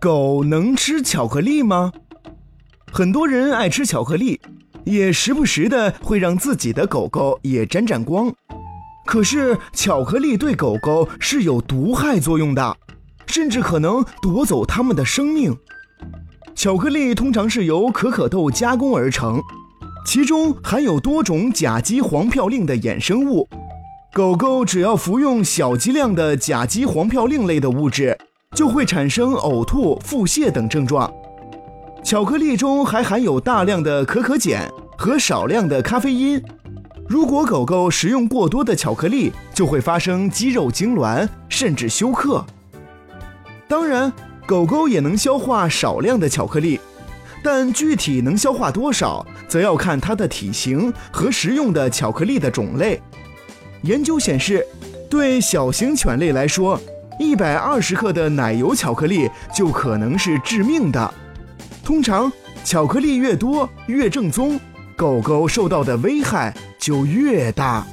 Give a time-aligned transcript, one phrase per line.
[0.00, 1.92] 狗能吃巧克力吗？
[2.92, 4.40] 很多人爱吃巧克力，
[4.84, 8.32] 也时不时的会让自己的狗狗也沾沾光。
[9.04, 12.76] 可是，巧克力对狗狗是有毒害作用的，
[13.26, 15.56] 甚至可能夺走它们的生命。
[16.54, 19.42] 巧克力通常是由可可豆加工而成，
[20.06, 23.48] 其中含有多种甲基黄嘌呤的衍生物。
[24.12, 28.16] 狗狗只要服用小剂量的甲基黄嘌呤类的物质。
[28.56, 31.12] 就会产生呕吐、腹泻等症状。
[32.02, 36.42] 巧克力中还含有大量的可可碱和少量的咖啡因。
[37.08, 42.44] 如果狗狗食用过多的巧克力，就会发生肌肉痉挛，甚至休克。
[43.66, 44.12] 当然，
[44.46, 46.80] 狗狗也能消化少量的巧克力，
[47.42, 53.00] 但具体能消化多少，则要看它的体型和食用的巧克力的种类。
[53.82, 54.66] 研究显示，
[55.08, 56.80] 对小型犬类来说，
[57.18, 61.12] 一百二十克的奶油巧克力就可能是致命的。
[61.84, 62.30] 通常，
[62.64, 64.58] 巧克力越多越正宗，
[64.96, 67.86] 狗狗受到的危害就越大。